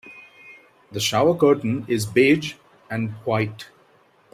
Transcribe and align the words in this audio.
The 0.91 0.99
shower 0.99 1.37
curtain 1.37 1.85
is 1.87 2.07
beige 2.07 2.55
and 2.89 3.11
white. 3.23 3.67